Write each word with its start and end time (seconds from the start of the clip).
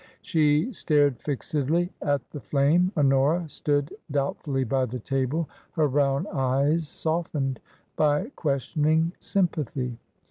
She 0.23 0.73
stared 0.73 1.19
fixedly 1.19 1.91
at 2.01 2.27
the 2.31 2.39
flame. 2.39 2.91
Honora 2.97 3.47
stood 3.47 3.93
doubt 4.09 4.41
fully 4.41 4.63
by 4.63 4.85
the. 4.87 4.97
table, 4.97 5.47
her 5.73 5.87
brown 5.87 6.25
eyes 6.33 6.87
softened 6.89 7.59
by 7.95 8.29
question 8.35 8.83
ing 8.85 9.11
sympathy. 9.19 9.99